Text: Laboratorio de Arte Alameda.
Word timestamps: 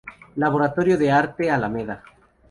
Laboratorio 0.37 0.97
de 0.97 1.11
Arte 1.11 1.51
Alameda. 1.51 2.01